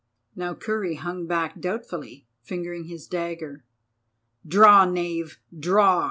[0.35, 3.63] Now Kurri hung back doubtfully fingering his dagger.
[4.47, 5.99] "Draw, knave, draw!"